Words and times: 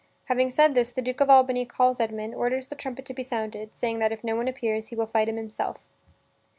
Having 0.25 0.49
said 0.49 0.73
this, 0.73 0.91
the 0.91 1.03
Duke 1.03 1.21
of 1.21 1.29
Albany 1.29 1.63
calls 1.63 1.99
Edmund, 1.99 2.33
orders 2.33 2.65
the 2.65 2.75
trumpet 2.75 3.05
to 3.05 3.13
be 3.13 3.21
sounded, 3.21 3.77
saying 3.77 3.99
that, 3.99 4.11
if 4.11 4.23
no 4.23 4.35
one 4.35 4.47
appears, 4.47 4.87
he 4.87 4.95
will 4.95 5.05
fight 5.05 5.29
him 5.29 5.37
himself. 5.37 5.89